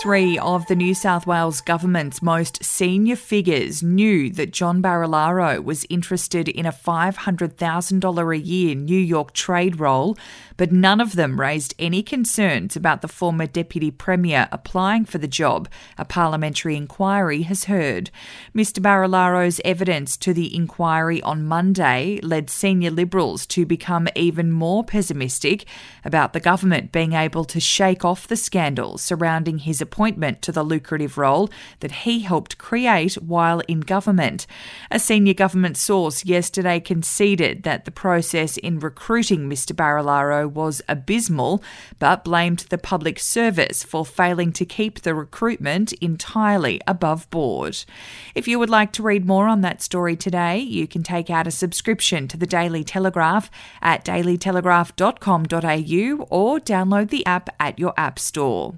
Three 0.00 0.38
of 0.38 0.64
the 0.68 0.76
New 0.76 0.94
South 0.94 1.26
Wales 1.26 1.60
government's 1.60 2.22
most 2.22 2.62
senior 2.62 3.16
figures 3.16 3.82
knew 3.82 4.30
that 4.30 4.52
John 4.52 4.80
Barilaro 4.80 5.62
was 5.62 5.84
interested 5.90 6.48
in 6.48 6.66
a 6.66 6.72
$500,000 6.72 8.32
a 8.32 8.38
year 8.38 8.76
New 8.76 8.96
York 8.96 9.32
trade 9.32 9.80
role, 9.80 10.16
but 10.56 10.70
none 10.70 11.00
of 11.00 11.16
them 11.16 11.40
raised 11.40 11.74
any 11.80 12.04
concerns 12.04 12.76
about 12.76 13.02
the 13.02 13.08
former 13.08 13.48
Deputy 13.48 13.90
Premier 13.90 14.48
applying 14.52 15.04
for 15.04 15.18
the 15.18 15.26
job, 15.26 15.68
a 15.98 16.04
parliamentary 16.04 16.76
inquiry 16.76 17.42
has 17.42 17.64
heard. 17.64 18.12
Mr. 18.54 18.78
Barilaro's 18.78 19.60
evidence 19.64 20.16
to 20.18 20.32
the 20.32 20.54
inquiry 20.54 21.20
on 21.22 21.44
Monday 21.44 22.20
led 22.22 22.50
senior 22.50 22.92
Liberals 22.92 23.46
to 23.46 23.66
become 23.66 24.06
even 24.14 24.52
more 24.52 24.84
pessimistic 24.84 25.64
about 26.04 26.34
the 26.34 26.40
government 26.40 26.92
being 26.92 27.14
able 27.14 27.44
to 27.44 27.58
shake 27.58 28.04
off 28.04 28.28
the 28.28 28.36
scandal 28.36 28.96
surrounding 28.96 29.58
his 29.58 29.82
appointment 29.88 30.42
to 30.42 30.52
the 30.52 30.62
lucrative 30.62 31.16
role 31.16 31.48
that 31.80 32.04
he 32.04 32.20
helped 32.20 32.58
create 32.58 33.14
while 33.14 33.60
in 33.60 33.80
government. 33.80 34.46
A 34.90 34.98
senior 34.98 35.34
government 35.34 35.78
source 35.78 36.26
yesterday 36.26 36.78
conceded 36.78 37.62
that 37.62 37.86
the 37.86 37.90
process 37.90 38.58
in 38.58 38.80
recruiting 38.80 39.48
Mr. 39.48 39.74
Barilaro 39.74 40.46
was 40.46 40.82
abysmal, 40.88 41.62
but 41.98 42.24
blamed 42.24 42.66
the 42.68 42.76
public 42.76 43.18
service 43.18 43.82
for 43.82 44.04
failing 44.04 44.52
to 44.52 44.66
keep 44.66 45.00
the 45.00 45.14
recruitment 45.14 45.94
entirely 45.94 46.82
above 46.86 47.30
board. 47.30 47.84
If 48.34 48.46
you 48.46 48.58
would 48.58 48.70
like 48.70 48.92
to 48.92 49.02
read 49.02 49.24
more 49.24 49.48
on 49.48 49.62
that 49.62 49.80
story 49.80 50.16
today, 50.16 50.58
you 50.58 50.86
can 50.86 51.02
take 51.02 51.30
out 51.30 51.46
a 51.46 51.50
subscription 51.50 52.28
to 52.28 52.36
the 52.36 52.46
Daily 52.46 52.84
Telegraph 52.84 53.50
at 53.80 54.04
dailytelegraph.com.au 54.04 56.26
or 56.30 56.60
download 56.60 57.10
the 57.10 57.26
app 57.26 57.50
at 57.58 57.78
your 57.78 57.94
app 57.96 58.18
store. 58.18 58.74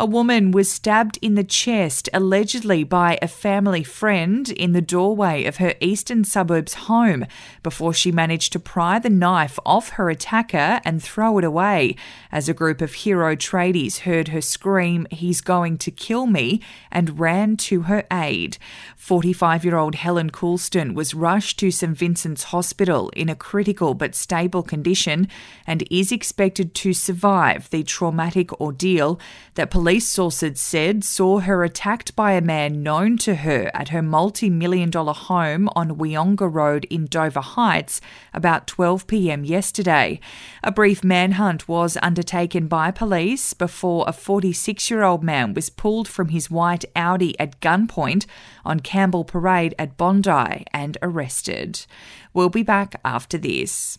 A 0.00 0.06
woman 0.06 0.52
was 0.52 0.70
stabbed 0.70 1.18
in 1.20 1.34
the 1.34 1.42
chest, 1.42 2.08
allegedly 2.14 2.84
by 2.84 3.18
a 3.20 3.26
family 3.26 3.82
friend, 3.82 4.48
in 4.48 4.70
the 4.70 4.80
doorway 4.80 5.42
of 5.42 5.56
her 5.56 5.74
eastern 5.80 6.22
suburbs 6.22 6.74
home 6.74 7.26
before 7.64 7.92
she 7.92 8.12
managed 8.12 8.52
to 8.52 8.60
pry 8.60 9.00
the 9.00 9.10
knife 9.10 9.58
off 9.66 9.88
her 9.88 10.08
attacker 10.08 10.80
and 10.84 11.02
throw 11.02 11.36
it 11.38 11.44
away 11.44 11.96
as 12.30 12.48
a 12.48 12.54
group 12.54 12.80
of 12.80 12.92
hero 12.92 13.34
tradies 13.34 14.00
heard 14.00 14.28
her 14.28 14.40
scream, 14.40 15.08
He's 15.10 15.40
going 15.40 15.78
to 15.78 15.90
kill 15.90 16.28
me, 16.28 16.60
and 16.92 17.18
ran 17.18 17.56
to 17.56 17.82
her 17.82 18.04
aid. 18.12 18.56
45 18.96 19.64
year 19.64 19.76
old 19.76 19.96
Helen 19.96 20.30
Coulston 20.30 20.94
was 20.94 21.12
rushed 21.12 21.58
to 21.58 21.72
St 21.72 21.98
Vincent's 21.98 22.44
Hospital 22.44 23.10
in 23.16 23.28
a 23.28 23.34
critical 23.34 23.94
but 23.94 24.14
stable 24.14 24.62
condition 24.62 25.26
and 25.66 25.82
is 25.90 26.12
expected 26.12 26.72
to 26.74 26.92
survive 26.92 27.68
the 27.70 27.82
traumatic 27.82 28.52
ordeal 28.60 29.18
that 29.54 29.72
police 29.72 29.87
police 29.88 30.06
sources 30.06 30.60
said 30.60 31.02
saw 31.02 31.38
her 31.38 31.64
attacked 31.64 32.14
by 32.14 32.32
a 32.32 32.42
man 32.42 32.82
known 32.82 33.16
to 33.16 33.36
her 33.36 33.70
at 33.72 33.88
her 33.88 34.02
multi 34.02 34.50
million 34.50 34.90
dollar 34.90 35.14
home 35.14 35.66
on 35.74 35.96
Wionga 35.96 36.46
Road 36.46 36.84
in 36.90 37.06
Dover 37.06 37.40
Heights 37.40 37.98
about 38.34 38.66
12 38.66 39.06
pm 39.06 39.46
yesterday. 39.46 40.20
A 40.62 40.70
brief 40.70 41.02
manhunt 41.02 41.66
was 41.68 41.96
undertaken 42.02 42.68
by 42.68 42.90
police 42.90 43.54
before 43.54 44.04
a 44.06 44.12
46 44.12 44.90
year 44.90 45.04
old 45.04 45.24
man 45.24 45.54
was 45.54 45.70
pulled 45.70 46.06
from 46.06 46.28
his 46.28 46.50
white 46.50 46.84
Audi 46.94 47.34
at 47.40 47.58
gunpoint 47.60 48.26
on 48.66 48.80
Campbell 48.80 49.24
Parade 49.24 49.74
at 49.78 49.96
Bondi 49.96 50.66
and 50.70 50.98
arrested. 51.00 51.86
We'll 52.34 52.50
be 52.50 52.62
back 52.62 53.00
after 53.06 53.38
this. 53.38 53.98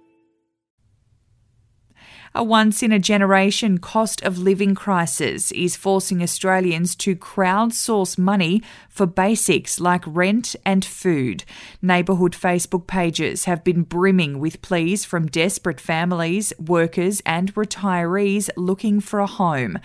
A 2.33 2.43
once 2.43 2.81
in 2.81 2.91
a 2.91 2.99
generation 2.99 3.77
cost 3.77 4.21
of 4.23 4.37
living 4.37 4.73
crisis 4.73 5.51
is 5.51 5.75
forcing 5.75 6.23
Australians 6.23 6.95
to 6.97 7.15
crowdsource 7.15 8.17
money 8.17 8.61
for 8.87 9.05
basics 9.05 9.79
like 9.79 10.03
rent 10.07 10.55
and 10.65 10.85
food. 10.85 11.43
Neighbourhood 11.81 12.31
Facebook 12.31 12.87
pages 12.87 13.45
have 13.45 13.63
been 13.63 13.83
brimming 13.83 14.39
with 14.39 14.61
pleas 14.61 15.03
from 15.03 15.27
desperate 15.27 15.81
families, 15.81 16.53
workers, 16.57 17.21
and 17.25 17.53
retirees 17.55 18.49
looking 18.55 19.01
for 19.01 19.19
a 19.19 19.27
home. 19.27 19.77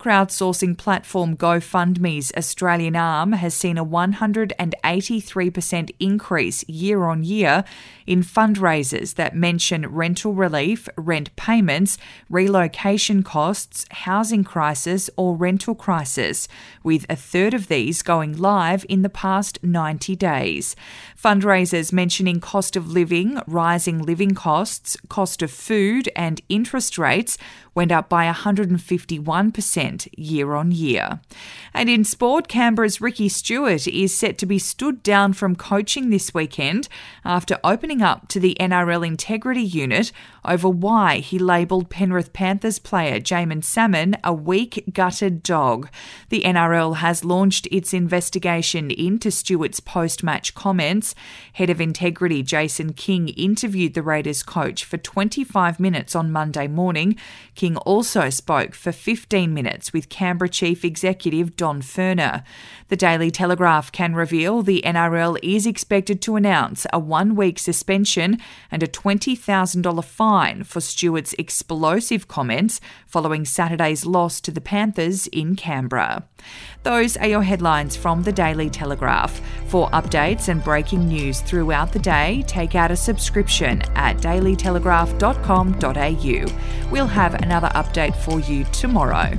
Crowdsourcing 0.00 0.76
platform 0.78 1.36
GoFundMe's 1.36 2.32
Australian 2.34 2.96
arm 2.96 3.32
has 3.32 3.52
seen 3.52 3.76
a 3.76 3.84
183% 3.84 5.90
increase 6.00 6.66
year 6.66 7.04
on 7.04 7.22
year 7.22 7.64
in 8.06 8.22
fundraisers 8.22 9.16
that 9.16 9.36
mention 9.36 9.86
rental 9.86 10.32
relief, 10.32 10.88
rent 10.96 11.36
payments, 11.36 11.98
relocation 12.30 13.22
costs, 13.22 13.84
housing 13.90 14.42
crisis, 14.42 15.10
or 15.18 15.36
rental 15.36 15.74
crisis, 15.74 16.48
with 16.82 17.04
a 17.10 17.16
third 17.16 17.52
of 17.52 17.68
these 17.68 18.00
going 18.00 18.38
live 18.38 18.86
in 18.88 19.02
the 19.02 19.10
past 19.10 19.62
90 19.62 20.16
days. 20.16 20.74
Fundraisers 21.14 21.92
mentioning 21.92 22.40
cost 22.40 22.74
of 22.74 22.90
living, 22.90 23.38
rising 23.46 24.00
living 24.00 24.34
costs, 24.34 24.96
cost 25.10 25.42
of 25.42 25.50
food, 25.50 26.08
and 26.16 26.40
interest 26.48 26.96
rates 26.96 27.36
went 27.74 27.92
up 27.92 28.08
by 28.08 28.32
151% 28.32 29.89
year 30.16 30.54
on 30.54 30.72
year. 30.72 31.20
And 31.72 31.88
in 31.88 32.04
sport, 32.04 32.48
Canberra's 32.48 33.00
Ricky 33.00 33.28
Stuart 33.28 33.86
is 33.86 34.16
set 34.16 34.38
to 34.38 34.46
be 34.46 34.58
stood 34.58 35.02
down 35.02 35.32
from 35.32 35.56
coaching 35.56 36.10
this 36.10 36.34
weekend 36.34 36.88
after 37.24 37.58
opening 37.64 38.02
up 38.02 38.28
to 38.28 38.40
the 38.40 38.56
NRL 38.60 39.06
Integrity 39.06 39.62
Unit 39.62 40.12
over 40.44 40.68
why 40.68 41.18
he 41.18 41.38
labelled 41.38 41.90
Penrith 41.90 42.32
Panthers 42.32 42.78
player 42.78 43.20
Jaeman 43.20 43.62
Salmon 43.64 44.16
a 44.24 44.32
weak 44.32 44.84
gutted 44.92 45.42
dog. 45.42 45.88
The 46.28 46.42
NRL 46.42 46.96
has 46.96 47.24
launched 47.24 47.68
its 47.70 47.92
investigation 47.92 48.90
into 48.90 49.30
Stuart's 49.30 49.80
post 49.80 50.22
match 50.22 50.54
comments. 50.54 51.14
Head 51.54 51.70
of 51.70 51.80
Integrity 51.80 52.42
Jason 52.42 52.92
King 52.92 53.28
interviewed 53.28 53.94
the 53.94 54.02
Raiders 54.02 54.42
coach 54.42 54.84
for 54.84 54.96
25 54.98 55.78
minutes 55.80 56.14
on 56.14 56.32
Monday 56.32 56.66
morning. 56.66 57.16
King 57.54 57.76
also 57.78 58.30
spoke 58.30 58.74
for 58.74 58.92
15 58.92 59.52
minutes 59.52 59.79
with 59.92 60.08
Canberra 60.08 60.48
Chief 60.48 60.84
Executive 60.84 61.56
Don 61.56 61.80
Furner. 61.80 62.42
The 62.88 62.96
Daily 62.96 63.30
Telegraph 63.30 63.92
can 63.92 64.14
reveal 64.14 64.62
the 64.62 64.82
NRL 64.84 65.38
is 65.42 65.66
expected 65.66 66.20
to 66.22 66.36
announce 66.36 66.86
a 66.92 66.98
one 66.98 67.34
week 67.34 67.58
suspension 67.58 68.38
and 68.70 68.82
a 68.82 68.88
$20,000 68.88 70.04
fine 70.04 70.64
for 70.64 70.80
Stuart's 70.80 71.34
explosive 71.38 72.28
comments 72.28 72.80
following 73.06 73.44
Saturday's 73.44 74.04
loss 74.04 74.40
to 74.42 74.50
the 74.50 74.60
Panthers 74.60 75.26
in 75.28 75.56
Canberra. 75.56 76.24
Those 76.82 77.16
are 77.16 77.26
your 77.26 77.42
headlines 77.42 77.96
from 77.96 78.22
the 78.22 78.32
Daily 78.32 78.70
Telegraph. 78.70 79.40
For 79.66 79.90
updates 79.90 80.48
and 80.48 80.64
breaking 80.64 81.06
news 81.06 81.40
throughout 81.40 81.92
the 81.92 81.98
day, 81.98 82.42
take 82.46 82.74
out 82.74 82.90
a 82.90 82.96
subscription 82.96 83.82
at 83.94 84.16
dailytelegraph.com.au. 84.18 86.90
We'll 86.90 87.06
have 87.06 87.34
another 87.34 87.68
update 87.68 88.16
for 88.16 88.40
you 88.40 88.64
tomorrow. 88.72 89.38